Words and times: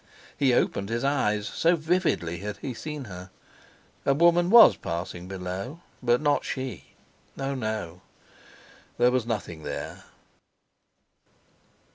He 0.35 0.51
opened 0.55 0.89
his 0.89 1.03
eyes—so 1.03 1.75
vividly 1.75 2.39
he 2.39 2.43
had 2.43 2.57
seen 2.75 3.03
her! 3.05 3.29
A 4.03 4.15
woman 4.15 4.49
was 4.49 4.75
passing 4.75 5.27
below, 5.27 5.81
but 6.01 6.19
not 6.19 6.43
she! 6.43 6.95
Oh 7.37 7.53
no, 7.53 8.01
there 8.97 9.11
was 9.11 9.27
nothing 9.27 9.61
there! 9.61 10.05